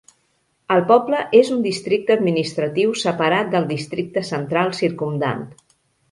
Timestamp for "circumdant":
4.79-5.45